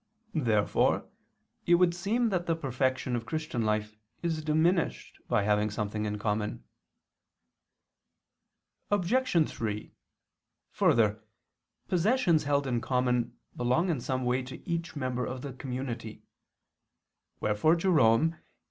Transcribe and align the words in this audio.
Therefore 0.33 1.07
it 1.67 1.75
would 1.75 1.93
seem 1.93 2.29
that 2.29 2.47
the 2.47 2.55
perfection 2.55 3.15
of 3.15 3.27
Christian 3.27 3.61
life 3.61 3.95
is 4.23 4.43
diminished 4.43 5.21
by 5.27 5.43
having 5.43 5.69
something 5.69 6.05
in 6.05 6.17
common. 6.17 6.63
Obj. 8.89 9.47
3: 9.47 9.93
Further, 10.71 11.23
possessions 11.87 12.45
held 12.45 12.65
in 12.65 12.81
common 12.81 13.37
belong 13.55 13.89
in 13.89 14.01
some 14.01 14.25
way 14.25 14.41
to 14.41 14.67
each 14.67 14.95
member 14.95 15.23
of 15.27 15.43
the 15.43 15.53
community; 15.53 16.23
wherefore 17.39 17.75
Jerome 17.75 18.33
(Ep. 18.33 18.39